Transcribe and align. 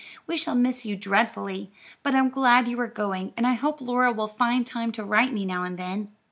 We 0.25 0.35
shall 0.35 0.55
miss 0.55 0.83
you 0.83 0.95
dreadfully, 0.95 1.71
but 2.01 2.15
I'm 2.15 2.31
glad 2.31 2.67
you 2.67 2.79
are 2.79 2.87
going, 2.87 3.33
and 3.37 3.45
I 3.45 3.53
hope 3.53 3.79
Laura 3.79 4.11
will 4.11 4.27
find 4.27 4.65
time 4.65 4.91
to 4.93 5.03
write 5.05 5.31
me 5.31 5.45
now 5.45 5.61
and 5.63 5.77
then. 5.77 6.11